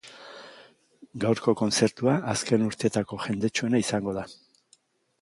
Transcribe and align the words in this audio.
Gaurko 1.25 1.53
kontzertua 1.59 2.17
azken 2.35 2.67
urteetako 2.71 3.23
jendetsuena 3.29 3.87
izango 3.87 4.21
da. 4.21 4.29